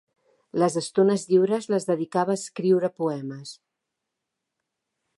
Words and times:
Les 0.63 0.77
estones 0.81 1.25
lliures 1.33 1.69
les 1.75 1.87
dedicava 1.91 2.35
a 2.37 2.41
escriure 2.43 2.91
poemes. 3.03 3.55